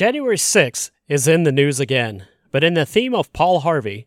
[0.00, 4.06] January 6th is in the news again, but in the theme of Paul Harvey.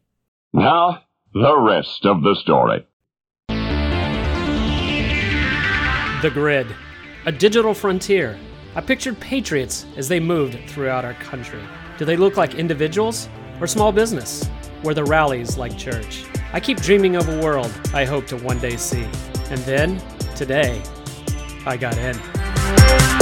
[0.52, 1.04] Now,
[1.36, 2.84] the rest of the story.
[6.24, 6.76] The Grid,
[7.28, 8.40] a digital frontier.
[8.74, 11.62] I pictured patriots as they moved throughout our country.
[12.00, 13.30] Do they look like individuals
[13.62, 14.50] or small business?
[14.84, 16.26] Were the rallies like church?
[16.54, 19.06] I keep dreaming of a world I hope to one day see.
[19.52, 20.02] And then,
[20.36, 20.82] today,
[21.68, 23.13] I got in.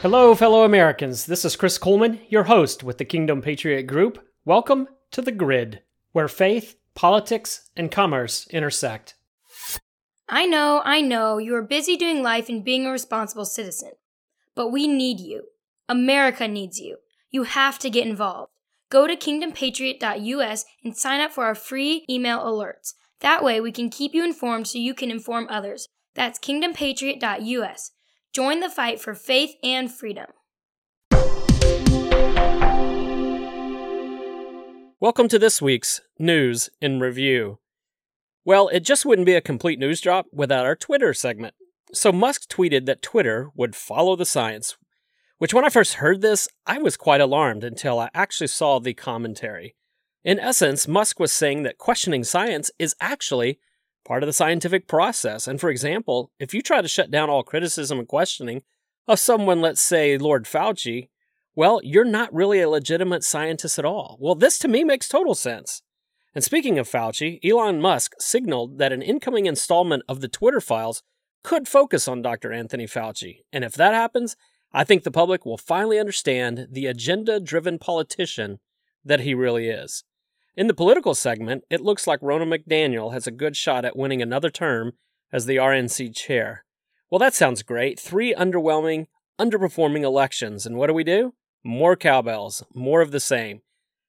[0.00, 1.26] Hello, fellow Americans.
[1.26, 4.24] This is Chris Kuhlmann, your host with the Kingdom Patriot Group.
[4.44, 9.16] Welcome to The Grid, where faith, politics, and commerce intersect.
[10.28, 13.90] I know, I know, you are busy doing life and being a responsible citizen.
[14.54, 15.48] But we need you.
[15.88, 16.98] America needs you.
[17.32, 18.52] You have to get involved.
[18.90, 22.94] Go to kingdompatriot.us and sign up for our free email alerts.
[23.18, 25.88] That way we can keep you informed so you can inform others.
[26.14, 27.90] That's kingdompatriot.us.
[28.34, 30.26] Join the fight for faith and freedom.
[35.00, 37.58] Welcome to this week's News in Review.
[38.44, 41.54] Well, it just wouldn't be a complete news drop without our Twitter segment.
[41.94, 44.76] So Musk tweeted that Twitter would follow the science,
[45.38, 48.92] which when I first heard this, I was quite alarmed until I actually saw the
[48.92, 49.74] commentary.
[50.22, 53.58] In essence, Musk was saying that questioning science is actually
[54.08, 55.46] part of the scientific process.
[55.46, 58.62] And for example, if you try to shut down all criticism and questioning
[59.06, 61.10] of someone, let's say Lord Fauci,
[61.54, 64.16] well, you're not really a legitimate scientist at all.
[64.18, 65.82] Well, this to me makes total sense.
[66.34, 71.02] And speaking of Fauci, Elon Musk signaled that an incoming installment of the Twitter files
[71.44, 72.50] could focus on Dr.
[72.50, 73.40] Anthony Fauci.
[73.52, 74.36] And if that happens,
[74.72, 78.60] I think the public will finally understand the agenda driven politician
[79.04, 80.04] that he really is.
[80.58, 84.20] In the political segment, it looks like Ronna McDaniel has a good shot at winning
[84.20, 84.94] another term
[85.32, 86.64] as the RNC chair.
[87.08, 88.00] Well, that sounds great.
[88.00, 89.06] Three underwhelming,
[89.38, 90.66] underperforming elections.
[90.66, 91.34] And what do we do?
[91.62, 93.60] More cowbells, more of the same.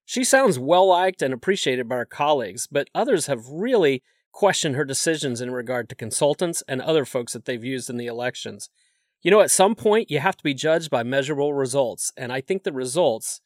[0.06, 4.86] She sounds well liked and appreciated by her colleagues, but others have really questioned her
[4.86, 8.72] decisions in regard to consultants and other folks that they've used in the elections.
[9.22, 12.42] You know, at some point, you have to be judged by measurable results, and I
[12.42, 13.40] think the results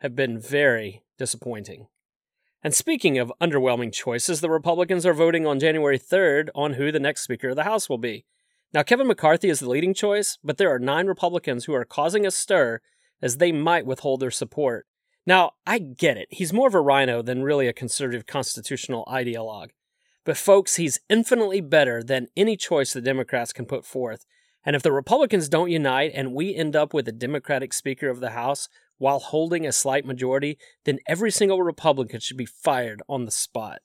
[0.00, 1.86] have been very disappointing.
[2.62, 6.98] And speaking of underwhelming choices, the Republicans are voting on January 3rd on who the
[6.98, 8.24] next Speaker of the House will be.
[8.74, 12.26] Now, Kevin McCarthy is the leading choice, but there are nine Republicans who are causing
[12.26, 12.80] a stir
[13.22, 14.86] as they might withhold their support.
[15.24, 16.28] Now, I get it.
[16.30, 19.70] He's more of a rhino than really a conservative constitutional ideologue.
[20.24, 24.26] But, folks, he's infinitely better than any choice the Democrats can put forth.
[24.64, 28.20] And if the Republicans don't unite and we end up with a Democratic Speaker of
[28.20, 33.24] the House while holding a slight majority, then every single Republican should be fired on
[33.24, 33.80] the spot.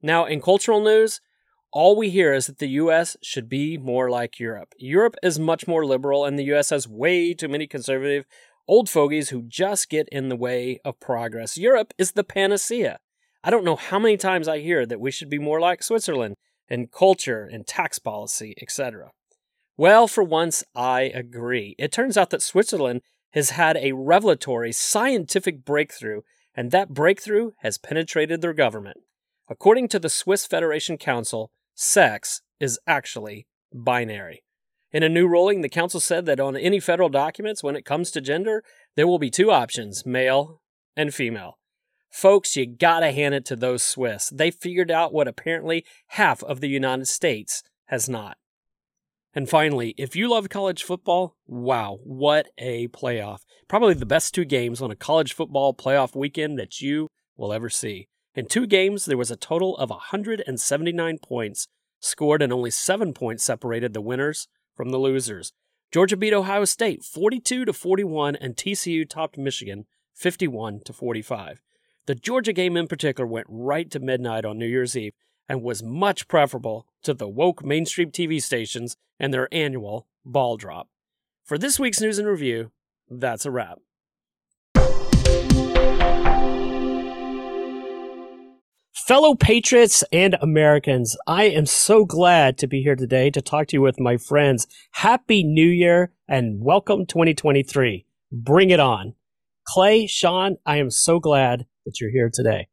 [0.00, 1.20] Now, in cultural news,
[1.72, 4.74] all we hear is that the US should be more like Europe.
[4.78, 8.24] Europe is much more liberal, and the US has way too many conservative
[8.66, 11.58] old fogies who just get in the way of progress.
[11.58, 12.98] Europe is the panacea.
[13.42, 16.36] I don't know how many times I hear that we should be more like Switzerland
[16.68, 19.10] in culture and tax policy, etc.
[19.76, 21.74] Well, for once, I agree.
[21.78, 23.00] It turns out that Switzerland
[23.32, 26.22] has had a revelatory scientific breakthrough,
[26.54, 28.98] and that breakthrough has penetrated their government.
[29.48, 34.42] According to the Swiss Federation Council, sex is actually binary.
[34.90, 38.10] In a new ruling, the council said that on any federal documents, when it comes
[38.10, 38.62] to gender,
[38.96, 40.62] there will be two options male
[40.96, 41.58] and female.
[42.10, 44.30] Folks, you gotta hand it to those Swiss.
[44.30, 48.38] They figured out what apparently half of the United States has not.
[49.38, 53.42] And finally, if you love college football, wow, what a playoff.
[53.68, 57.06] Probably the best two games on a college football playoff weekend that you
[57.36, 58.08] will ever see.
[58.34, 61.68] In two games, there was a total of 179 points
[62.00, 65.52] scored, and only seven points separated the winners from the losers.
[65.92, 71.62] Georgia beat Ohio State 42 to 41, and TCU topped Michigan 51 to 45.
[72.06, 75.12] The Georgia game in particular went right to midnight on New Year's Eve,
[75.48, 80.88] and was much preferable to the woke mainstream TV stations and their annual ball drop.
[81.44, 82.70] For this week's news and review,
[83.08, 83.78] that's a wrap.
[89.06, 93.76] Fellow patriots and Americans, I am so glad to be here today to talk to
[93.78, 94.66] you with my friends.
[94.90, 98.04] Happy New Year and welcome 2023.
[98.30, 99.14] Bring it on.
[99.66, 102.68] Clay, Shaun, I am so glad that you're here today.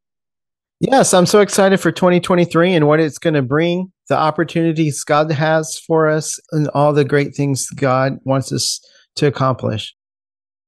[0.80, 5.32] Yes, I'm so excited for 2023 and what it's going to bring, the opportunities God
[5.32, 8.82] has for us, and all the great things God wants us
[9.16, 9.96] to accomplish.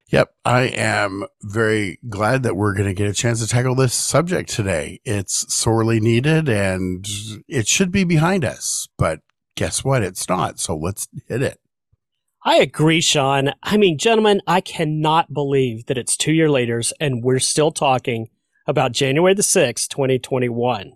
[0.10, 3.94] Yep, I am very glad that we're going to get a chance to tackle this
[3.94, 5.02] subject today.
[5.04, 7.06] It's sorely needed and
[7.50, 9.20] it should be behind us, but
[9.56, 10.04] guess what?
[10.04, 10.62] It's not.
[10.62, 11.60] So let's hit it.
[12.46, 13.52] I agree, Shaun.
[13.62, 18.30] I mean, gentlemen, I cannot believe that it's two year later and we're still talking
[18.68, 20.92] about January the 6th, 2021.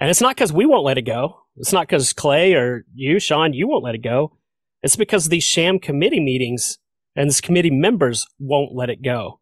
[0.00, 1.42] And it's not because we won't let it go.
[1.56, 4.36] It's not because Clay or you, Shaun, you won't let it go.
[4.82, 6.78] It's because these sham committee meetings
[7.14, 9.40] and these committee members won't let it go.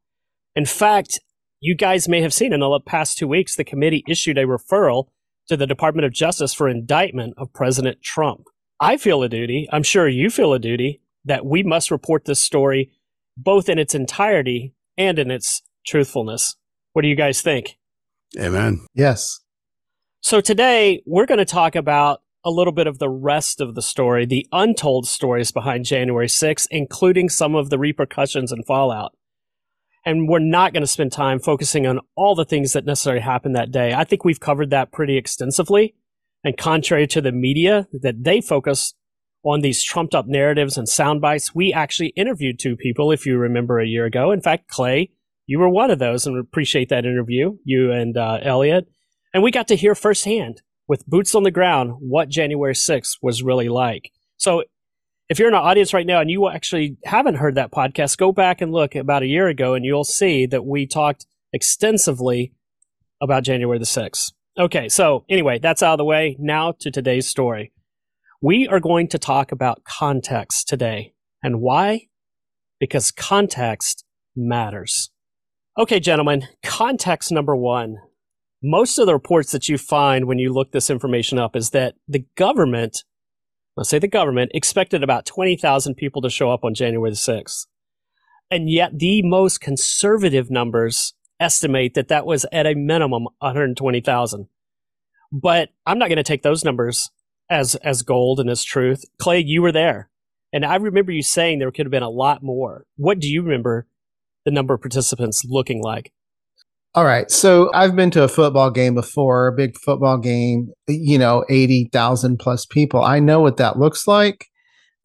[0.55, 1.21] In fact,
[1.61, 5.09] you guys may have seen in the past two weeks, the committee issued a referral
[5.49, 8.45] to the Department of Justice for indictment of President Trump.
[8.81, 12.41] I feel a duty, I'm sure you feel a duty, that we must report this
[12.41, 12.91] story
[13.37, 16.57] both in its entirety and in its truthfulness.
[16.95, 17.77] What do you guys think?
[18.39, 18.87] Amen.
[18.95, 19.41] Yes.
[20.21, 23.83] So today we're going to talk about a little bit of the rest of the
[23.83, 29.17] story, the untold stories behind January 6th, including some of the repercussions and fallout.
[30.07, 33.57] And we're not going to spend time focusing on all the things that necessarily happened
[33.57, 33.93] that day.
[33.93, 35.95] I think we've covered that pretty extensively.
[36.45, 38.95] And contrary to the media that they focus
[39.43, 43.37] on these trumped up narratives and sound bites, we actually interviewed two people, if you
[43.37, 44.31] remember a year ago.
[44.31, 45.11] In fact, Clay,
[45.47, 48.87] you were one of those and appreciate that interview, you and uh, Elliot.
[49.33, 53.43] And we got to hear firsthand with boots on the ground what January 6th was
[53.43, 54.11] really like.
[54.37, 54.65] So
[55.29, 58.33] if you're in our audience right now and you actually haven't heard that podcast, go
[58.33, 62.53] back and look about a year ago and you'll see that we talked extensively
[63.23, 64.33] about January the 6th.
[64.59, 66.37] Okay, so anyway, that's out of the way.
[66.39, 67.73] Now to today's story.
[68.41, 71.15] We are going to talk about context today.
[71.43, 72.09] And why?
[72.79, 74.05] Because context
[74.37, 75.11] matters.
[75.77, 77.99] Okay, gentlemen, context number one
[78.63, 81.97] most of the reports that you find when you look this information up is that
[82.09, 83.05] the government,
[83.77, 87.67] let's say the government, expected about 20,000 people to show up on January the 6th.
[88.51, 94.49] And yet the most conservative numbers estimate that that was at a minimum 120,000.
[95.31, 97.11] But I'm not going to take those numbers
[97.51, 99.05] as as gold and as truth.
[99.19, 100.09] Clay, you were there.
[100.55, 102.87] And I remember you saying there could have been a lot more.
[102.97, 103.89] What do you remember
[104.45, 106.13] the number of participants looking like?
[106.97, 107.29] All right.
[107.29, 112.39] So I've been to a football game before, a big football game, you know, 80,000
[112.39, 113.03] plus people.
[113.03, 114.47] I know what that looks like.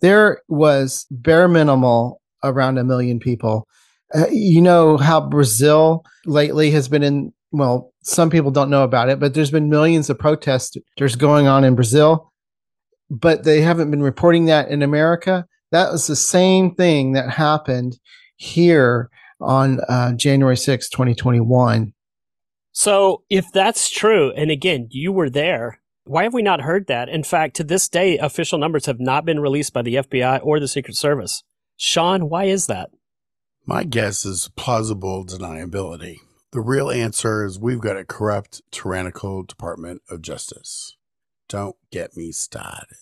[0.01, 3.67] There was bare minimal around a million people.
[4.13, 9.09] Uh, you know how Brazil lately has been in, well, some people don't know about
[9.09, 12.31] it, but there's been millions of protesters going on in Brazil,
[13.09, 15.45] but they haven't been reporting that in America.
[15.71, 17.99] That was the same thing that happened
[18.37, 19.09] here
[19.39, 21.93] on uh, January 6, 2021.
[22.71, 27.09] So, if that's true, and again, you were there, why have we not heard that?
[27.09, 30.59] In fact, to this day, official numbers have not been released by the FBI or
[30.59, 31.43] the Secret Service.
[31.77, 32.89] Shaun, why is that?
[33.65, 36.17] My guess is plausible deniability.
[36.51, 40.97] The real answer is we've got a corrupt, tyrannical Department of Justice.
[41.47, 42.97] Don't get me started.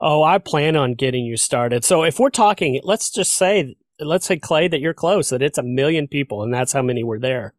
[0.00, 1.84] Oh, I plan on getting you started.
[1.84, 5.58] So if we're talking, let's just say let's say Clay that you're close, that it's
[5.58, 7.54] a million people, and that's how many were there.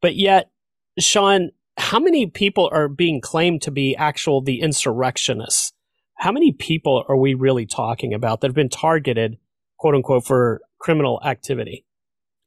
[0.00, 0.50] But yet,
[0.98, 5.72] Shaun, how many people are being claimed to be actual the insurrectionists?
[6.16, 9.38] How many people are we really talking about that have been targeted,
[9.78, 11.84] quote unquote, for criminal activity?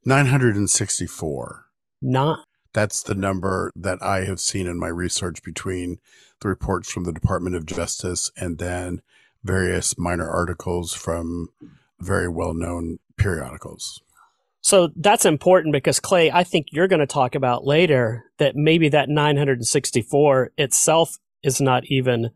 [0.06, 1.66] 964.
[2.02, 2.46] Not.
[2.74, 5.98] That's the number that I have seen in my research between
[6.42, 9.02] the reports from the Department of Justice and then
[9.44, 11.50] various minor articles from
[12.00, 14.02] very well known periodicals.
[14.62, 18.90] So that's important because Clay, I think you're going to talk about later that maybe
[18.90, 22.32] that 964 itself is not even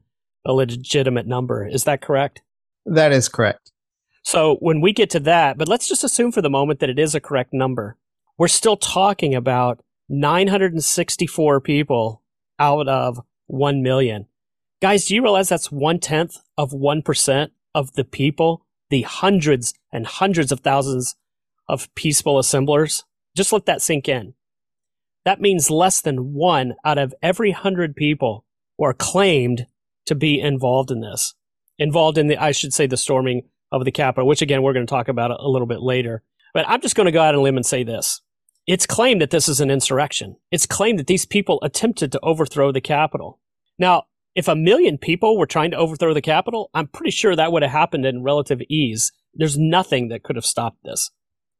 [0.45, 1.67] a legitimate number.
[1.67, 2.43] Is that correct?
[2.85, 3.71] That is correct.
[4.21, 6.99] So when we get to that, but let's just assume for the moment that it
[6.99, 7.97] is a correct number.
[8.37, 12.21] We're still talking about 964 people
[12.59, 14.27] out of 1 million.
[14.81, 20.05] Guys, do you realize that's one tenth of 1% of the people the hundreds and
[20.05, 21.15] hundreds of thousands
[21.67, 23.05] of peaceful assemblers.
[23.35, 24.33] Just let that sink in.
[25.25, 28.45] That means less than one out of every hundred people
[28.77, 29.67] were claimed
[30.05, 31.35] to be involved in this.
[31.77, 34.85] Involved in the, I should say, the storming of the Capitol, which again, we're going
[34.85, 36.23] to talk about a little bit later.
[36.53, 38.21] But I'm just going to go out on a limb and say this.
[38.65, 40.37] It's claimed that this is an insurrection.
[40.51, 43.39] It's claimed that these people attempted to overthrow the Capitol.
[43.77, 44.05] Now,
[44.35, 47.63] if a million people were trying to overthrow the Capitol, I'm pretty sure that would
[47.63, 49.11] have happened in relative ease.
[49.33, 51.11] There's nothing that could have stopped this.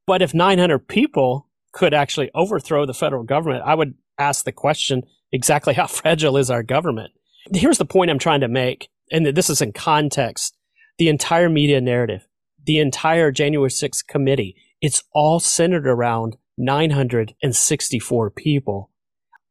[0.06, 5.04] But if 900 people could actually overthrow the federal government, I would ask the question
[5.32, 7.12] exactly how fragile is our government?
[7.54, 10.56] Here's the point I'm trying to make, and this is in context.
[10.98, 12.28] The entire media narrative,
[12.66, 18.92] the entire January 6th committee, it's all centered around 964 people.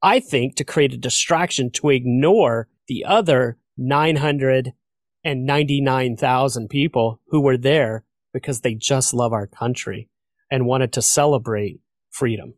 [0.03, 8.04] I think to create a distraction to ignore the other 999,000 people who were there
[8.33, 10.09] because they just love our country
[10.50, 11.80] and wanted to celebrate
[12.11, 12.54] freedom.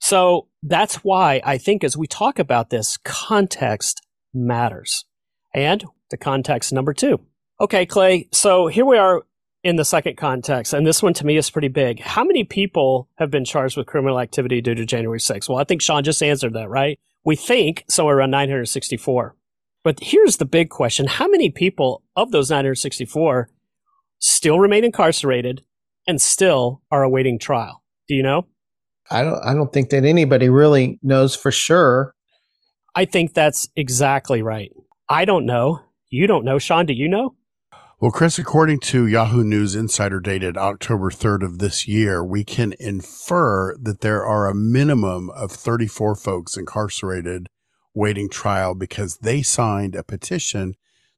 [0.00, 5.04] So that's why I think as we talk about this, context matters.
[5.54, 7.20] And the context number two.
[7.60, 8.28] Okay, Clay.
[8.32, 9.22] So here we are
[9.62, 12.00] in the second context, and this one to me is pretty big.
[12.00, 15.48] How many people have been charged with criminal activity due to January 6th?
[15.48, 16.98] Well, I think Sean just answered that, right?
[17.24, 19.36] We think somewhere around 964.
[19.82, 23.48] But here's the big question How many people of those 964
[24.18, 25.64] still remain incarcerated
[26.06, 27.82] and still are awaiting trial?
[28.08, 28.46] Do you know?
[29.10, 32.14] I don't I don't think that anybody really knows for sure.
[32.94, 34.72] I think that's exactly right.
[35.08, 35.80] I don't know.
[36.08, 36.58] You don't know.
[36.58, 37.34] Shaun, do you know?
[38.00, 42.74] Well, Chris, according to Yahoo News Insider dated October 3rd of this year, we can
[42.80, 47.46] infer that there are a minimum of 34 folks incarcerated
[47.94, 50.74] waiting trial because they signed a petition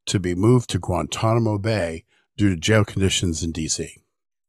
[0.06, 2.04] to be moved to Guantanamo Bay
[2.36, 3.88] due to jail conditions in DC.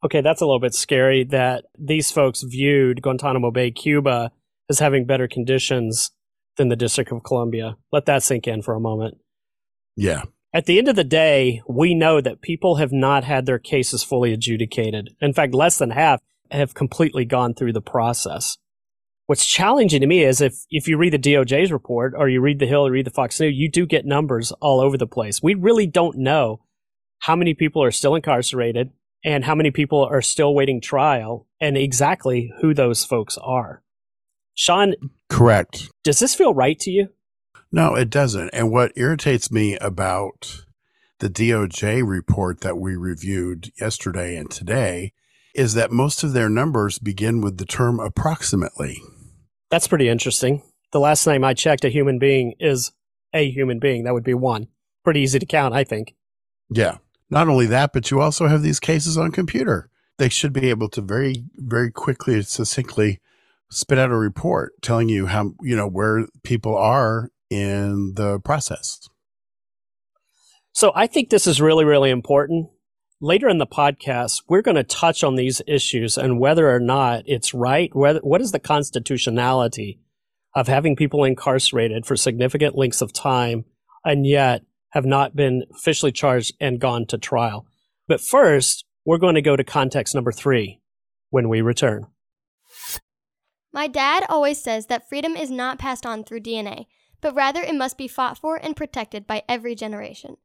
[0.03, 4.31] Okay, that's a little bit scary that these folks viewed Guantanamo Bay, Cuba,
[4.69, 6.11] as having better conditions
[6.57, 7.77] than the District of Columbia.
[7.91, 9.17] Let that sink in for a moment.
[9.95, 10.23] Yeah.
[10.53, 14.03] At the end of the day, we know that people have not had their cases
[14.03, 15.15] fully adjudicated.
[15.19, 18.57] In fact, less than half have completely gone through the process.
[19.25, 22.59] What's challenging to me is if, if you read the DOJ's report or you read
[22.59, 25.41] the Hill or read the Fox News, you do get numbers all over the place.
[25.41, 26.61] We really don't know
[27.19, 28.91] how many people are still incarcerated
[29.23, 33.81] and how many people are still waiting trial and exactly who those folks are.
[34.55, 34.93] Shaun,
[35.29, 35.89] correct.
[36.03, 37.07] Does this feel right to you?
[37.71, 38.49] No, it doesn't.
[38.49, 40.65] And what irritates me about
[41.19, 45.13] the DOJ report that we reviewed yesterday and today
[45.55, 49.01] is that most of their numbers begin with the term approximately.
[49.73, 50.61] That's pretty interesting.
[50.91, 52.91] The last time I checked, a human being is
[53.33, 54.03] a human being.
[54.03, 54.67] That would be one.
[55.03, 56.13] Pretty easy to count, I think.
[56.69, 56.97] Yeah.
[57.31, 59.89] Not only that, but you also have these cases on computer.
[60.19, 63.19] They should be able to very, very quickly and succinctly
[63.71, 69.09] spit out a report telling you how, you know, where people are in the process.
[70.71, 72.69] So I think this is really, really important.
[73.23, 77.23] Later in the podcast, we're going to touch on these issues and whether or not
[77.25, 77.89] it's right.
[77.95, 80.01] Whether, what is the constitutionality
[80.53, 83.63] of having people incarcerated for significant lengths of time
[84.03, 87.65] and yet have not been officially charged and gone to trial?
[88.09, 90.81] But first, we're going to go to context number three
[91.29, 92.07] when we return.
[93.71, 96.87] My dad always says that freedom is not passed on through DNA
[97.23, 100.35] but rather it must be fought for and protected by every generation.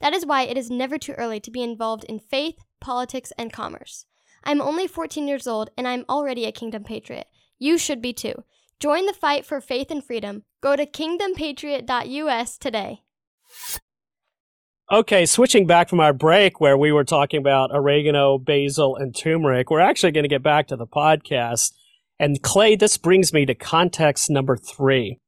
[0.00, 3.52] That is why it is never too early to be involved in faith, politics, and
[3.52, 4.06] commerce.
[4.44, 7.26] I'm only 14 years old and I'm already a Kingdom Patriot.
[7.58, 8.44] You should be too.
[8.78, 10.44] Join the fight for faith and freedom.
[10.60, 13.02] Go to kingdompatriot.us today.
[14.92, 19.68] Okay, switching back from our break where we were talking about oregano, basil, and turmeric,
[19.68, 21.72] we're actually going to get back to the podcast.
[22.20, 25.18] And Clay, this brings me to context number three.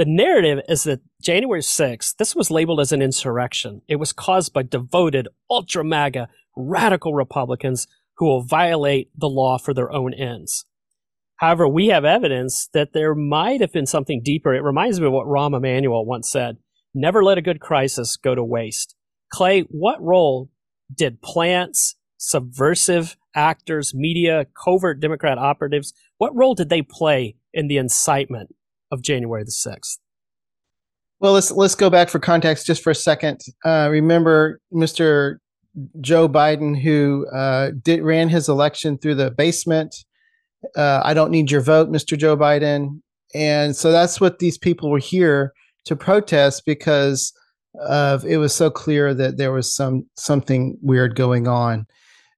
[0.00, 3.82] The narrative is that January 6th, this was labeled as an insurrection.
[3.86, 9.74] It was caused by devoted, ultra MAGA, radical Republicans who will violate the law for
[9.74, 10.64] their own ends.
[11.36, 14.54] However, we have evidence that there might have been something deeper.
[14.54, 16.56] It reminds me of what Rahm Emanuel once said
[16.94, 18.96] never let a good crisis go to waste.
[19.30, 20.48] Clay, what role
[20.96, 27.76] did plants, subversive actors, media, covert Democrat operatives, what role did they play in the
[27.76, 28.54] incitement
[28.90, 29.98] of January the 6th.
[31.20, 33.40] Well, let's let's go back for context just for a second.
[33.64, 35.36] Uh, remember, Mr.
[36.00, 39.94] Joe Biden, who uh, did ran his election through the basement.
[40.76, 42.16] Uh, I don't need your vote, Mr.
[42.16, 43.02] Joe Biden,
[43.34, 45.52] and so that's what these people were here
[45.84, 47.32] to protest because
[47.86, 51.86] of it was so clear that there was some something weird going on.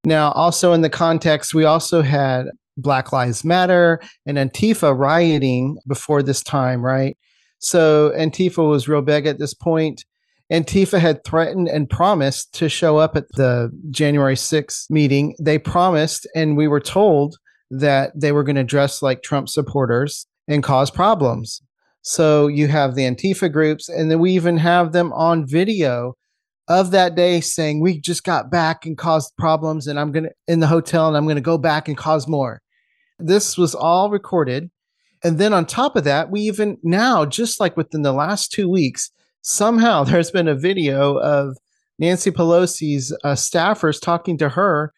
[0.04, 6.22] Now, also in the context, we also had Black Lives Matter and Antifa rioting before
[6.22, 7.16] this time, right?
[7.58, 10.04] So Antifa was real big at this point.
[10.52, 15.34] Antifa had threatened and promised to show up at the January 6th meeting.
[15.40, 17.36] They promised, and we were told
[17.70, 21.62] that they were going to dress like Trump supporters and cause problems.
[22.02, 26.14] So you have the Antifa groups, and then we even have them on video
[26.68, 30.32] of that day saying, We just got back and caused problems, and I'm going to
[30.48, 32.60] in the hotel, and I'm going to go back and cause more.
[33.26, 34.70] This was all recorded.
[35.24, 38.68] And then on top of that, we even now, just like within the last two
[38.68, 39.10] weeks,
[39.42, 41.56] somehow there's been a video of
[41.98, 44.92] Nancy Pelosi's uh, staffers talking to her.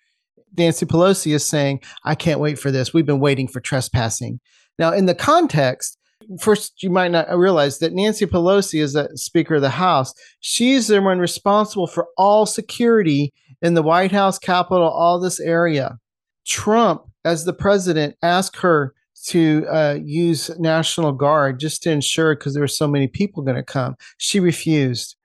[0.57, 2.95] Nancy Pelosi is saying, I can't wait for this.
[2.95, 4.41] We've been waiting for trespassing.
[4.79, 5.99] Now, in the context,
[6.41, 10.15] first, you might not realize that Nancy Pelosi is the Speaker of the House.
[10.41, 15.99] She's the one responsible for all security in the White House, Capitol, all this area.
[16.47, 18.95] Trump, as the president, asked her
[19.27, 23.57] to uh, use National Guard just to ensure because there were so many people going
[23.57, 23.97] to come.
[24.19, 25.17] She refused.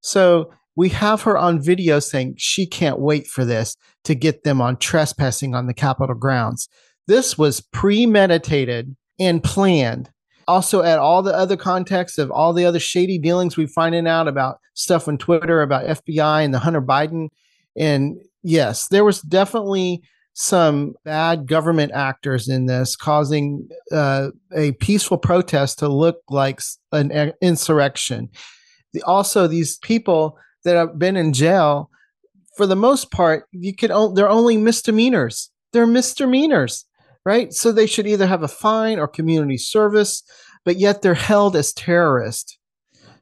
[0.00, 4.60] So we have her on video saying she can't wait for this to get them
[4.60, 6.68] on trespassing on the Capitol grounds.
[7.06, 10.10] This was premeditated and planned.
[10.46, 14.28] Also, at all the other contexts of all the other shady dealings we finding out
[14.28, 17.28] about stuff on Twitter about FBI and the Hunter Biden.
[17.76, 20.02] And yes, there was definitely
[20.34, 26.60] some bad government actors in this, causing uh, a peaceful protest to look like
[26.92, 28.28] an insurrection.
[29.04, 31.88] Also, these people that have been in jail,
[32.56, 35.50] for the most part, you could they're only misdemeanors.
[35.72, 36.84] They're misdemeanors,
[37.24, 37.52] right?
[37.52, 40.22] So they should either have a fine or community service,
[40.64, 42.58] but yet they're held as terrorists.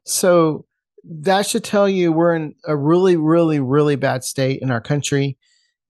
[0.03, 0.65] So
[1.03, 5.37] that should tell you we're in a really, really, really bad state in our country.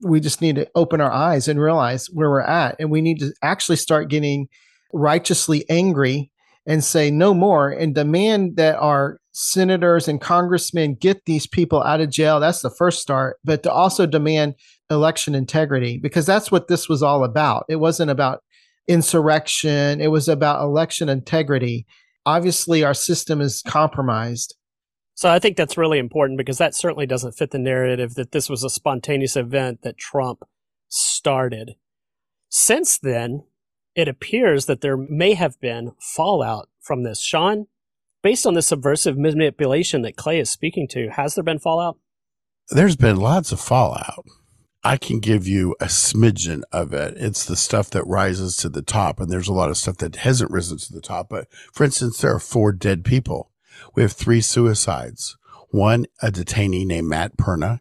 [0.01, 2.75] We just need to open our eyes and realize where we're at.
[2.79, 4.47] And we need to actually start getting
[4.93, 6.31] righteously angry
[6.65, 12.00] and say no more and demand that our senators and congressmen get these people out
[12.00, 12.39] of jail.
[12.39, 14.55] That's the first start, but to also demand
[14.89, 17.65] election integrity because that's what this was all about.
[17.67, 18.43] It wasn't about
[18.88, 21.85] insurrection, it was about election integrity.
[22.25, 24.55] Obviously, our system is compromised.
[25.15, 28.50] So I think that's really important because that certainly doesn't fit the narrative that this
[28.50, 30.43] was a spontaneous event that Trump
[30.88, 31.75] started.
[32.50, 33.43] Since then,
[33.96, 37.22] it appears that there may have been fallout from this.
[37.22, 37.67] Shaun,
[38.24, 41.98] based on the subversive manipulation that Clay is speaking to, has there been fallout?
[42.70, 44.25] There's been lots of fallout.
[44.84, 47.15] I can give you a smidgen of it.
[47.17, 50.17] It's the stuff that rises to the top, and there's a lot of stuff that
[50.17, 51.29] hasn't risen to the top.
[51.29, 53.52] But for instance, there are four dead people.
[53.95, 55.38] We have three suicides.
[55.69, 57.79] One, a detainee named Matt Perna.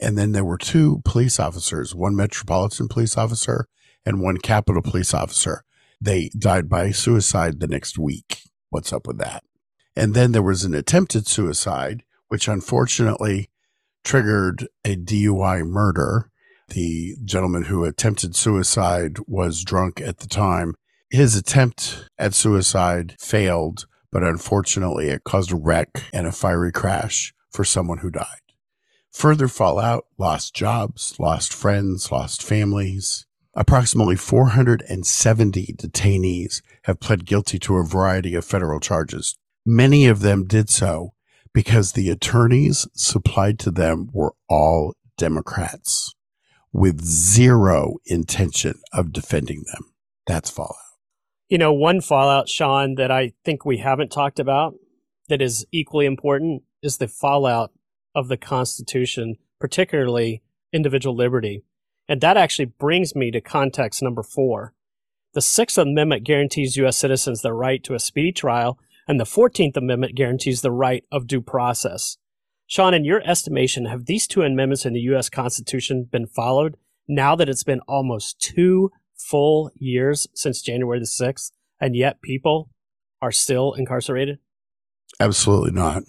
[0.00, 3.68] And then there were two police officers, one Metropolitan police officer
[4.04, 5.64] and one Capitol police officer.
[6.00, 8.40] They died by suicide the next week.
[8.70, 9.44] What's up with that?
[9.96, 13.48] And then there was an attempted suicide, which unfortunately
[14.02, 16.30] triggered a DUI murder.
[16.68, 20.74] The gentleman who attempted suicide was drunk at the time.
[21.10, 27.34] His attempt at suicide failed, but unfortunately it caused a wreck and a fiery crash
[27.50, 28.38] for someone who died.
[29.10, 33.26] Further fallout, lost jobs, lost friends, lost families.
[33.56, 39.36] Approximately 470 detainees have pled guilty to a variety of federal charges.
[39.66, 41.14] Many of them did so
[41.52, 46.14] because the attorneys supplied to them were all Democrats
[46.72, 49.92] with zero intention of defending them.
[50.28, 50.93] That's fallout.
[51.48, 54.74] You know, one fallout, Shaun, that I think we haven't talked about
[55.28, 57.72] that is equally important is the fallout
[58.14, 61.64] of the Constitution, particularly individual liberty.
[62.08, 64.74] And that actually brings me to context number four.
[65.32, 66.96] The Sixth Amendment guarantees U.S.
[66.96, 68.78] citizens the right to a speedy trial
[69.08, 72.16] and the 14th Amendment guarantees the right of due process.
[72.66, 75.28] Shaun, in your estimation, have these two amendments in the U.S.
[75.28, 76.76] Constitution been followed
[77.06, 81.50] now that it's been almost two full years since January the 6th,
[81.80, 82.70] and yet people
[83.20, 84.38] are still incarcerated?
[85.20, 86.02] Absolutely not.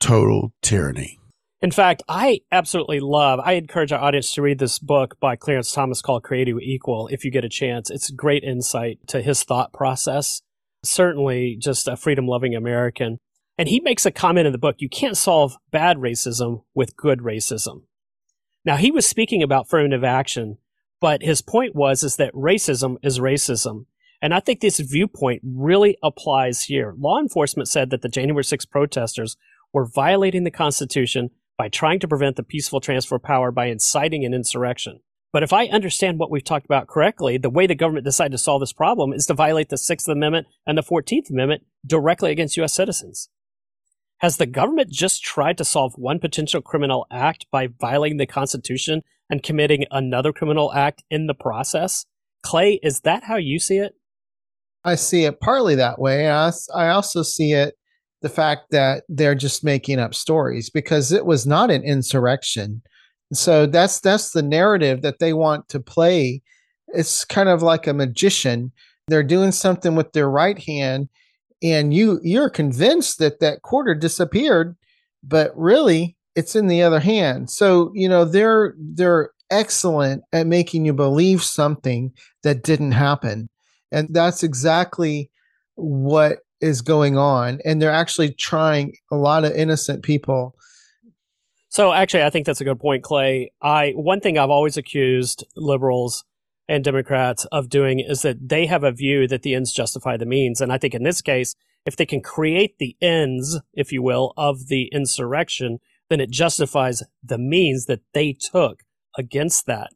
[0.00, 1.18] Total tyranny.
[1.60, 5.72] In fact, I absolutely love, I encourage our audience to read this book by Clarence
[5.72, 7.90] Thomas called Created Equal if you get a chance.
[7.90, 10.40] It's great insight to his thought process
[10.84, 13.18] certainly just a freedom loving American.
[13.56, 17.20] And he makes a comment in the book you can't solve bad racism with good
[17.20, 17.82] racism.
[18.64, 20.58] Now, he was speaking about affirmative action,
[21.00, 23.86] but his point was is that racism is racism.
[24.20, 26.94] And I think this viewpoint really applies here.
[26.98, 29.36] Law enforcement said that the January 6 protesters
[29.72, 34.24] were violating the Constitution by trying to prevent the peaceful transfer of power by inciting
[34.24, 35.00] an insurrection.
[35.32, 38.38] But if I understand what we've talked about correctly, the way the government decided to
[38.38, 42.56] solve this problem is to violate the Sixth Amendment and the Fourteenth Amendment directly against
[42.56, 42.72] U.S.
[42.72, 43.28] citizens.
[44.18, 49.02] Has the government just tried to solve one potential criminal act by violating the Constitution
[49.30, 52.04] and committing another criminal act in the process?
[52.42, 53.94] Clay, is that how you see it?
[54.84, 56.28] I see it partly that way.
[56.28, 56.50] I
[56.88, 57.74] also see it
[58.20, 62.82] the fact that they're just making up stories because it was not an insurrection
[63.32, 66.42] so that's that's the narrative that they want to play
[66.88, 68.72] it's kind of like a magician
[69.06, 71.08] they're doing something with their right hand
[71.62, 74.76] and you you're convinced that that quarter disappeared
[75.22, 77.50] but really it's in the other hand.
[77.50, 83.48] So you know they're they're excellent at making you believe something that didn't happen.
[83.90, 85.30] And that's exactly
[85.74, 87.60] what is going on.
[87.64, 90.54] And they're actually trying a lot of innocent people.
[91.70, 93.52] So actually, I think that's a good point, Clay.
[93.60, 96.24] I one thing I've always accused liberals
[96.68, 100.26] and Democrats of doing is that they have a view that the ends justify the
[100.26, 104.02] means, and I think in this case, if they can create the ends, if you
[104.02, 105.78] will, of the insurrection,
[106.10, 108.80] then it justifies the means that they took
[109.16, 109.90] against that.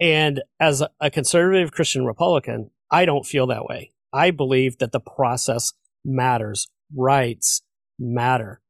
[0.00, 3.92] And as a conservative Christian Republican, I don't feel that way.
[4.12, 5.72] I believe that the process
[6.04, 6.68] matters.
[6.94, 7.62] Rights
[7.98, 8.60] matter.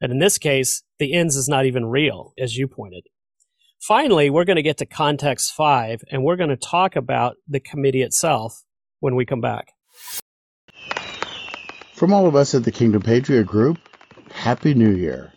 [0.00, 3.04] And in this case, the ends is not even real, as you pointed.
[3.80, 7.60] Finally, we're going to get to context five, and we're going to talk about the
[7.60, 8.62] committee itself
[9.00, 9.68] when we come back.
[11.94, 13.78] From all of us at the Kingdom Patriot Group,
[14.30, 15.32] Happy New Year.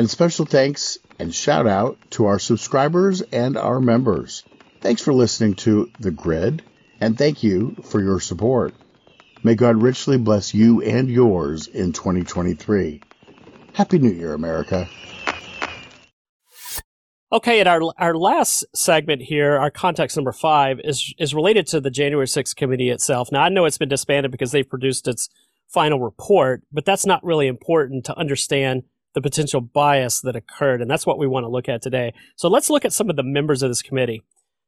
[0.00, 4.44] And special thanks and shout out to our subscribers and our members.
[4.80, 6.62] Thanks for listening to The Grid,
[7.02, 8.72] and thank you for your support.
[9.42, 13.02] May God richly bless you and yours in 2023.
[13.74, 14.88] Happy New Year, America.
[17.30, 21.78] Okay, and our our last segment here, our context number five, is is related to
[21.78, 23.30] the January 6th committee itself.
[23.30, 25.28] Now I know it's been disbanded because they've produced its
[25.68, 30.90] final report, but that's not really important to understand the potential bias that occurred, and
[30.90, 32.12] that's what we want to look at today.
[32.36, 34.22] So let's look at some of the members of this committee.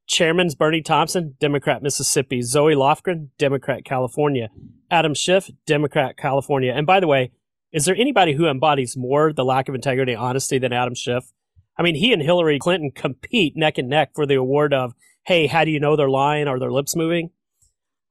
[0.06, 2.42] Chairman's Bennie Thompson, Democrat Mississippi.
[2.42, 4.48] Zoe Lofgren, Democrat California.
[4.90, 6.72] Adam Schiff, Democrat California.
[6.74, 7.30] And by the way,
[7.72, 11.32] is there anybody who embodies more the lack of integrity and honesty than Adam Schiff?
[11.78, 14.92] I mean, he and Hillary Clinton compete neck and neck for the award of,
[15.24, 16.48] hey, how do you know they're lying?
[16.48, 17.30] Are their lips moving?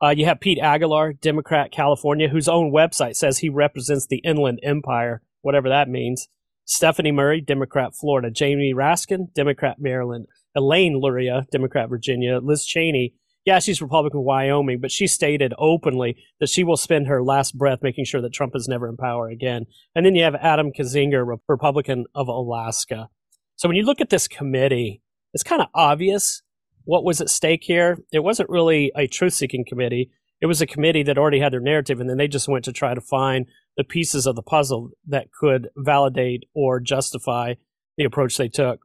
[0.01, 4.59] Uh, you have Pete Aguilar, Democrat California, whose own website says he represents the Inland
[4.63, 6.27] Empire, whatever that means.
[6.65, 8.31] Stephanie Murphy, Democrat Florida.
[8.31, 10.27] Jamie Raskin, Democrat Maryland.
[10.55, 12.39] Elaine Luria, Democrat Virginia.
[12.41, 13.13] Liz Cheney,
[13.45, 17.79] yeah, she's Republican Wyoming, but she stated openly that she will spend her last breath
[17.81, 19.65] making sure that Trump is never in power again.
[19.95, 23.09] And then you have Adam Kinzinger, Republican of Alaska.
[23.55, 25.01] So when you look at this committee,
[25.33, 26.43] it's kind of obvious
[26.83, 27.97] what was at stake here.
[28.11, 30.11] It wasn't really a truth seeking committee.
[30.39, 32.73] It was a committee that already had their narrative, and then they just went to
[32.73, 37.55] try to find the pieces of the puzzle that could validate or justify
[37.97, 38.81] the approach they took.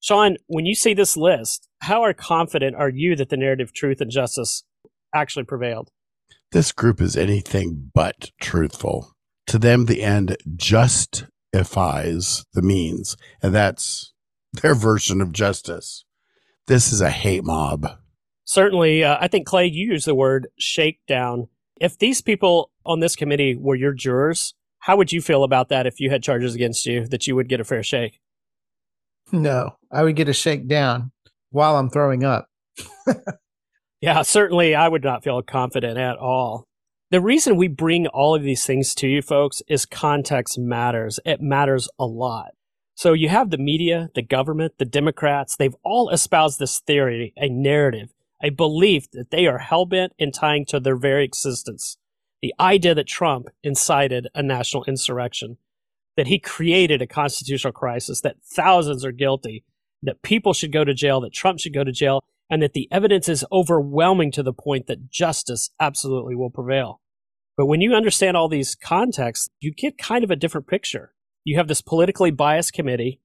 [0.00, 4.00] Sean, when you see this list, how are confident are you that the narrative truth
[4.00, 4.64] and justice
[5.14, 5.90] actually prevailed?
[6.50, 9.12] This group is anything but truthful.
[9.46, 14.12] To them, the end justifies the means, and that's
[14.52, 16.04] their version of justice.
[16.66, 17.98] This is a hate mob.
[18.44, 21.48] Certainly, uh, I think Clay, you used the word shakedown.
[21.82, 25.84] If these people on this committee were your jurors, how would you feel about that
[25.84, 28.20] if you had charges against you that you would get a fair shake?
[29.32, 31.10] No, I would get a shake down
[31.50, 32.46] while I'm throwing up.
[34.00, 36.68] yeah, certainly I would not feel confident at all.
[37.10, 41.18] The reason we bring all of these things to you folks is context matters.
[41.24, 42.52] It matters a lot.
[42.94, 47.48] So you have the media, the government, the Democrats, they've all espoused this theory, a
[47.48, 48.10] narrative,
[48.42, 51.96] a belief that they are hell-bent in tying to their very existence.
[52.42, 55.58] The idea that Trump incited a national insurrection,
[56.16, 59.64] that he created a constitutional crisis, that thousands are guilty,
[60.02, 62.88] that people should go to jail, that Trump should go to jail, and that the
[62.90, 67.00] evidence is overwhelming to the point that justice absolutely will prevail.
[67.56, 71.14] But when you understand all these contexts, you get kind of a different picture.
[71.44, 73.20] You have this politically biased committee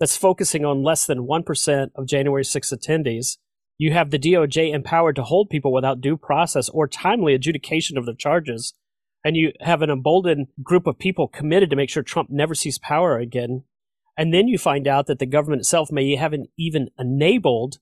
[0.00, 3.38] that's focusing on less than 1% of January 6 attendees.
[3.78, 8.06] You have the DOJ empowered to hold people without due process or timely adjudication of
[8.06, 8.72] their charges.
[9.24, 12.78] And you have an emboldened group of people committed to make sure Trump never sees
[12.78, 13.64] power again.
[14.16, 17.78] And then you find out that the government itself may haven't even enabled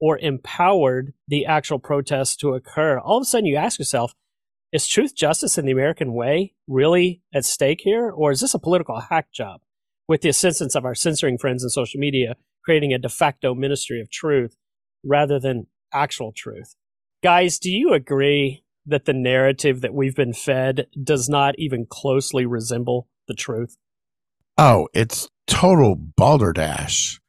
[0.00, 2.98] or empowered the actual protests to occur.
[2.98, 4.14] All of a sudden, you ask yourself,
[4.72, 8.10] is truth, justice, and the American way really at stake here?
[8.10, 9.60] Or is this a political hack job
[10.08, 14.00] with the assistance of our censoring friends in social media, creating a de facto ministry
[14.00, 14.56] of truth
[15.06, 16.74] rather than actual truth?
[17.22, 22.46] Guys, do you agree that the narrative that we've been fed does not even closely
[22.46, 23.76] resemble the truth?
[24.58, 27.20] Oh, it's total balderdash.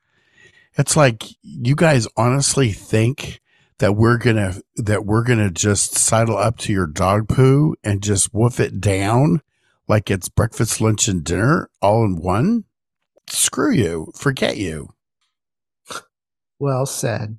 [0.77, 3.41] It's like you guys honestly think
[3.79, 8.33] that we're gonna that we're gonna just sidle up to your dog poo and just
[8.33, 9.41] woof it down
[9.87, 12.65] like it's breakfast, lunch, and dinner all in one?
[13.29, 14.11] Screw you.
[14.15, 14.93] Forget you.
[16.59, 17.37] Well said.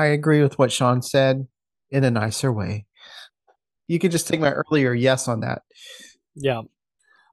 [0.00, 1.46] I agree with what Shaun said
[1.90, 2.86] in a nicer way.
[3.86, 5.62] You could just take my earlier yes on that.
[6.34, 6.62] Yeah.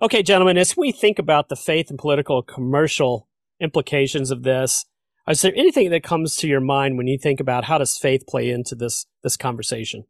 [0.01, 4.85] Okay, gentlemen, as we think about the faith and political commercial implications of this,
[5.29, 8.25] is there anything that comes to your mind when you think about how does faith
[8.27, 10.05] play into this this conversation?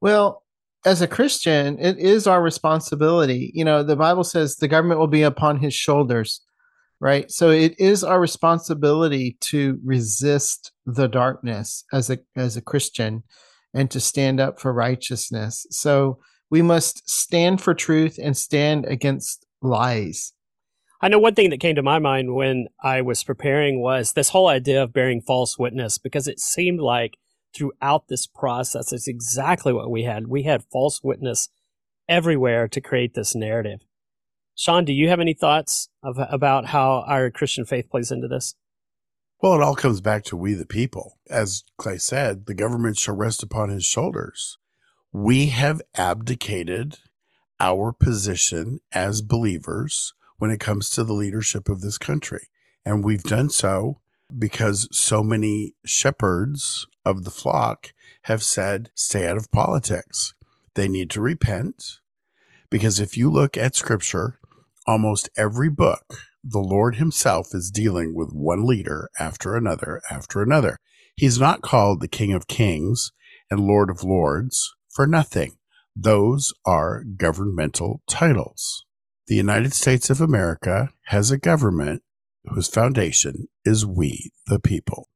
[0.00, 0.44] Well,
[0.84, 3.50] as a Christian, it is our responsibility.
[3.54, 6.40] You know, the Bible says the government will be upon his shoulders.
[7.00, 7.30] Right?
[7.30, 13.22] So it is our responsibility to resist the darkness as a as a Christian
[13.74, 15.66] and to stand up for righteousness.
[15.70, 16.18] So
[16.50, 20.32] we must stand for truth and stand against lies.
[21.02, 24.30] I know one thing that came to my mind when I was preparing was this
[24.30, 27.18] whole idea of bearing false witness because it seemed like
[27.54, 30.28] throughout this process it's exactly what we had.
[30.28, 31.50] We had false witness
[32.08, 33.85] everywhere to create this narrative.
[34.56, 38.54] Shaun, do you have any thoughts of, about how our Christian faith plays into this?
[39.42, 41.18] Well, it all comes back to we the people.
[41.28, 44.56] As Clay said, the government shall rest upon his shoulders.
[45.12, 46.98] We have abdicated
[47.60, 52.48] our position as believers when it comes to the leadership of this country.
[52.84, 54.00] And we've done so
[54.36, 57.92] because so many shepherds of the flock
[58.22, 60.34] have said, stay out of politics.
[60.74, 62.00] They need to repent.
[62.70, 64.38] Because if you look at scripture,
[64.86, 70.78] almost every book, the Lord himself is dealing with one leader after another after another.
[71.16, 73.12] He's not called the King of Kings
[73.50, 75.56] and Lord of Lords for nothing.
[75.94, 78.84] Those are governmental titles.
[79.28, 82.02] The United States of America has a government
[82.44, 85.08] whose foundation is we, the people.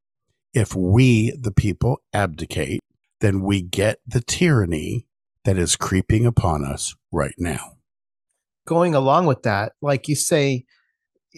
[0.52, 2.80] If we, the people, abdicate,
[3.20, 5.06] then we get the tyranny
[5.44, 7.76] that is creeping upon us right now.
[8.66, 10.64] Going along with that, like you say,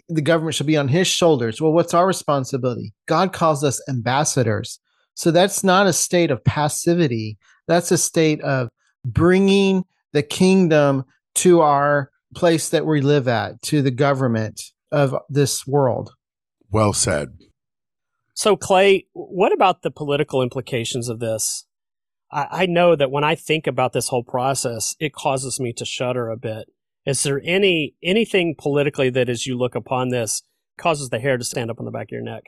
[0.08, 1.60] the government should be on his shoulders.
[1.60, 2.92] Well, what's our responsibility?
[3.06, 4.80] God calls us ambassadors.
[5.14, 7.38] So that's not a state of passivity.
[7.68, 8.70] That's a state of
[9.04, 11.04] bringing the kingdom
[11.36, 16.12] to our place that we live at, to the government of this world.
[16.70, 17.28] Well said.
[18.34, 21.66] So, Clay, what about the political implications of this?
[22.30, 25.84] I, I, know that when I think about this whole process, it causes me to
[25.84, 26.68] shudder a bit.
[27.04, 30.42] Is there any anything politically that, as you look upon this,
[30.78, 32.44] causes the hair to stand up on the back of your neck?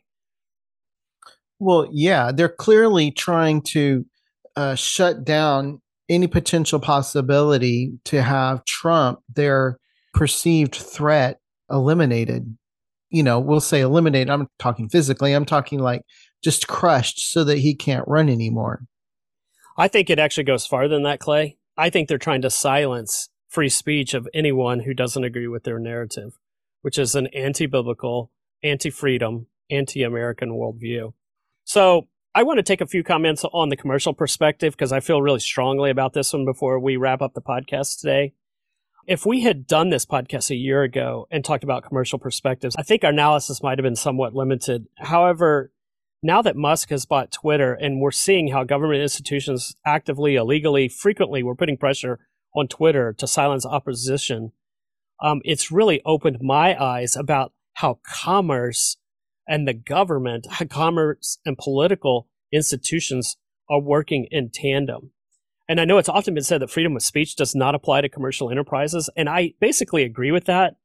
[1.58, 4.04] Well, yeah, they're clearly trying to
[4.56, 9.78] uh, shut down any potential possibility to have Trump, their
[10.12, 11.38] perceived threat,
[11.70, 12.56] eliminated.
[13.10, 14.30] You know, we'll say eliminated.
[14.30, 15.32] I'm talking physically.
[15.32, 16.02] I'm talking like
[16.42, 18.82] just crushed so that he can't run anymore.
[19.76, 21.56] I think it actually goes farther than that, Clay.
[21.76, 25.78] I think they're trying to silence free speech of anyone who doesn't agree with their
[25.78, 26.32] narrative,
[26.82, 28.32] which is an anti biblical,
[28.64, 31.12] anti freedom, anti American worldview.
[31.62, 35.22] So I want to take a few comments on the commercial perspective because I feel
[35.22, 38.34] really strongly about this one before we wrap up the podcast today.
[39.06, 42.82] If we had done this podcast a year ago and talked about commercial perspectives, I
[42.82, 44.86] think our analysis might have been somewhat limited.
[44.96, 45.70] However,
[46.24, 51.42] now that Musk has bought Twitter and we're seeing how government institutions actively, illegally, frequently
[51.42, 52.18] were putting pressure
[52.54, 54.52] on Twitter to silence opposition,
[55.22, 58.96] um, it's really opened my eyes about how commerce
[59.46, 63.36] and the government, commerce and political institutions
[63.68, 65.10] are working in tandem.
[65.68, 68.08] And I know it's often been said that freedom of speech does not apply to
[68.08, 69.08] commercial enterprises.
[69.16, 70.76] And I basically agree with that.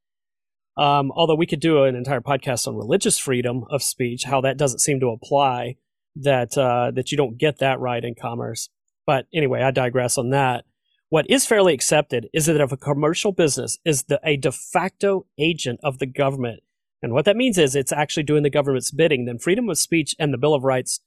[0.77, 4.55] Um, although we could do an entire podcast on religious freedom of speech, how that
[4.55, 5.75] doesn't seem to apply,
[6.15, 8.69] that uh, that you don't get that right in commerce.
[9.05, 10.63] But anyway, I digress on that.
[11.09, 15.25] What is fairly accepted is that if a commercial business is the, a de facto
[15.39, 16.61] agent of the government,
[17.01, 20.15] and what that means is it's actually doing the government's bidding, then freedom of speech
[20.19, 20.99] and the Bill of Rights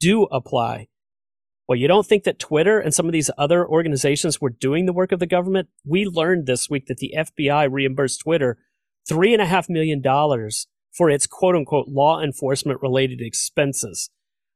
[0.00, 0.88] do apply.
[1.68, 4.92] Well, you don't think that Twitter and some of these other organizations were doing the
[4.92, 5.68] work of the government?
[5.84, 8.58] We learned this week that the FBI reimbursed Twitter
[9.10, 10.02] $3.5 million
[10.92, 14.10] for its quote unquote law enforcement related expenses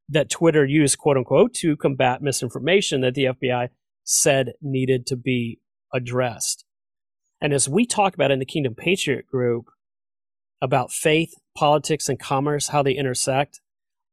[0.09, 3.69] that Twitter used, quote unquote, to combat misinformation that the FBI
[4.11, 5.61] said needed to be
[5.93, 6.65] addressed.
[7.43, 9.67] And as we talk about in the Kingdom Patriot group
[10.63, 13.61] about faith, politics, and commerce, how they intersect,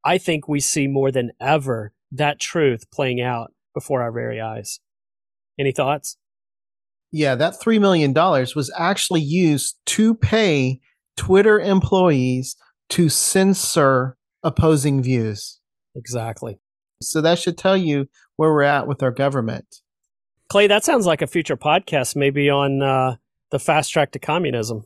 [0.04, 4.80] I think we see more than ever that truth playing out before our very eyes.
[5.58, 6.18] Any thoughts?
[7.10, 10.80] Yeah, that $3 million was actually used to pay
[11.16, 12.54] Twitter employees
[12.90, 15.58] to censor opposing views.
[15.96, 16.58] Exactly.
[17.02, 19.80] So that should tell you where we're at with our government.
[20.48, 23.16] Clay, that sounds like a future podcast, maybe on uh,
[23.50, 24.84] the fast track to communism.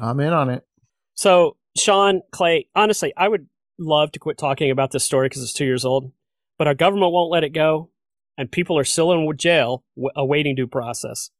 [0.00, 0.66] I'm in on it.
[1.14, 3.46] So, Shaun, Clay, honestly, I would
[3.78, 6.12] love to quit talking about this story because it's two years old
[6.62, 7.90] but our government won't let it go,
[8.38, 9.82] and people are still in jail
[10.14, 11.30] awaiting due process.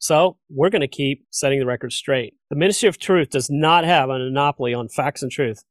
[0.00, 2.34] So we're going to keep setting the record straight.
[2.50, 5.62] The Ministry of Truth does not have a monopoly on facts and truth.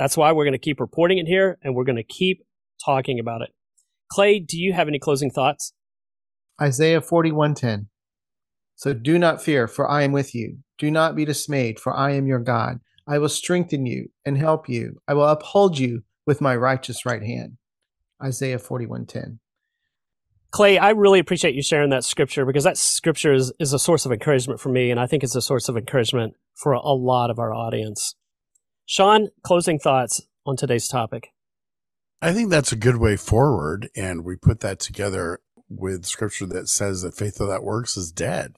[0.00, 2.42] That's why we're going to keep reporting it here, and we're going to keep
[2.84, 3.50] talking about it.
[4.10, 5.72] Clay, do you have any closing thoughts?
[6.60, 7.88] Isaiah 41:10.
[8.74, 10.58] So do not fear, for I am with you.
[10.78, 12.80] Do not be dismayed, for I am your God.
[13.06, 15.00] I will strengthen you and help you.
[15.06, 17.56] I will uphold you with my righteous right hand.
[18.22, 19.38] Isaiah 41:10.
[20.50, 24.06] Clay, I really appreciate you sharing that scripture because that scripture is, is a source
[24.06, 26.94] of encouragement for me, and I think it's a source of encouragement for a, a
[26.94, 28.14] lot of our audience.
[28.86, 31.32] Shaun, closing thoughts on today's topic.
[32.22, 33.90] I think that's a good way forward.
[33.94, 38.56] And we put that together with scripture that says that faith without works is dead.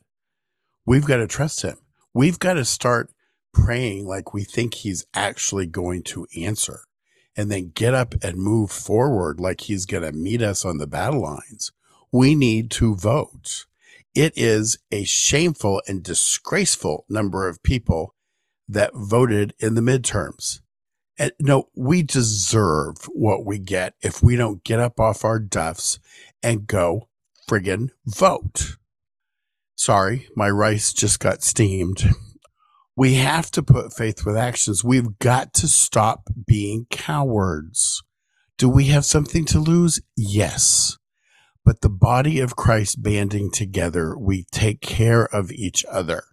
[0.86, 1.78] We've got to trust him.
[2.14, 3.10] We've got to start
[3.52, 6.80] praying like we think he's actually going to answer
[7.36, 10.86] and then get up and move forward like he's going to meet us on the
[10.86, 11.72] battle lines.
[12.10, 13.66] We need to vote.
[14.14, 18.14] It is a shameful and disgraceful number of people
[18.68, 20.60] that voted in the midterms.
[21.18, 25.98] And no, we deserve what we get if we don't get up off our duffs
[26.42, 27.08] and go
[27.48, 28.76] friggin' vote.
[29.74, 32.04] Sorry, my rice just got steamed.
[32.96, 34.82] We have to put faith with actions.
[34.82, 38.02] We've got to stop being cowards.
[38.56, 40.00] Do we have something to lose?
[40.16, 40.98] Yes.
[41.64, 46.24] But the body of Christ banding together, we take care of each other.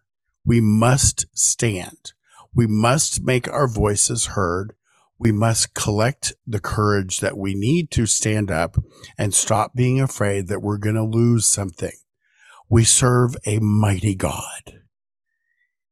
[0.44, 2.14] We must stand.
[2.56, 4.74] We must make our voices heard.
[5.20, 8.78] We must collect the courage that we need to stand up
[9.18, 11.92] and stop being afraid that we're going to lose something.
[12.70, 14.80] We serve a mighty God.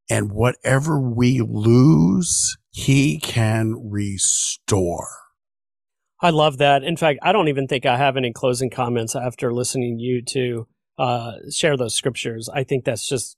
[0.09, 5.09] And whatever we lose, he can restore.
[6.21, 6.83] I love that.
[6.83, 10.67] In fact, I don't even think I have any closing comments after listening you to
[10.97, 12.49] uh, share those scriptures.
[12.53, 13.37] I think that's just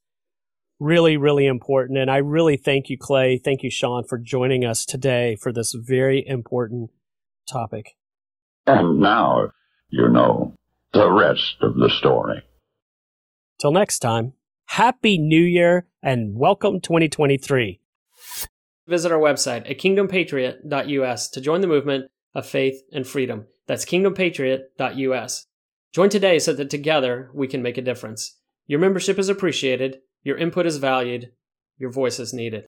[0.80, 1.98] really, really important.
[1.98, 3.38] And I really thank you, Clay.
[3.38, 6.92] Thank you, Shaun, for joining us today for this very important
[7.48, 7.96] topic.
[8.68, 9.52] And now
[9.90, 10.56] you know
[10.94, 12.44] the rest of the story.
[13.60, 14.34] Till next time,
[14.68, 17.80] Happy New Year and welcome 2023.
[18.88, 23.46] Visit our website at kingdompatriot.us to join the movement of faith and freedom.
[23.68, 25.46] That's kingdompatriot.us.
[25.94, 28.38] Join today so that together we can make a difference.
[28.68, 31.32] Your membership is appreciated your input is valued.
[31.78, 32.68] Your voice is needed.